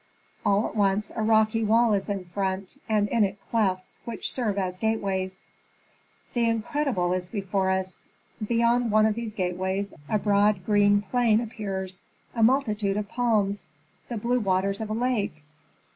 [0.43, 4.57] All at once a rocky wall is in front, and in it clefts, which serve
[4.57, 5.45] as gateways.
[6.33, 8.07] The incredible is before us.
[8.43, 12.01] Beyond one of these gateways a broad green plain appears,
[12.33, 13.67] a multitude of palms,
[14.09, 15.43] the blue waters of a lake.